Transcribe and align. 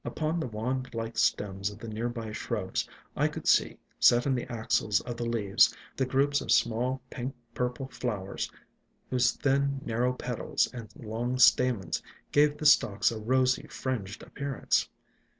Upon 0.03 0.39
the 0.39 0.47
wand 0.47 0.95
like 0.95 1.15
stems 1.15 1.69
of 1.69 1.77
the 1.77 1.87
near 1.87 2.09
by 2.09 2.31
shrubs 2.31 2.89
I 3.15 3.27
could 3.27 3.47
see, 3.47 3.77
set 3.99 4.25
in 4.25 4.33
the 4.33 4.51
axils 4.51 4.99
of 5.01 5.15
the 5.15 5.25
leaves, 5.27 5.75
the 5.95 6.07
groups 6.07 6.41
of 6.41 6.51
small, 6.51 7.03
pink 7.11 7.35
purple 7.53 7.87
flow 7.89 8.25
ers, 8.29 8.51
whose 9.11 9.33
thin, 9.33 9.79
narrow 9.85 10.13
petals 10.13 10.67
and 10.73 10.89
long 10.95 11.37
stamens 11.37 12.01
gave 12.31 12.57
the 12.57 12.65
stalks 12.65 13.11
a 13.11 13.19
rosy, 13.19 13.67
fringed 13.67 14.23
appearance. 14.23 14.89